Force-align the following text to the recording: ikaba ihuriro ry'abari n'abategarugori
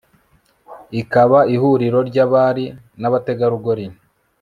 ikaba 1.01 1.39
ihuriro 1.55 1.99
ry'abari 2.09 2.65
n'abategarugori 3.01 3.85